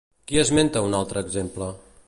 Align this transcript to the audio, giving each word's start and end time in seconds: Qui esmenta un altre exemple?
Qui 0.29 0.39
esmenta 0.43 0.83
un 0.87 0.97
altre 1.01 1.25
exemple? 1.27 1.71